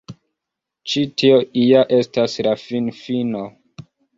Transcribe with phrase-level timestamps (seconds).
[0.93, 3.45] Ĉi tio ja estas la finfino.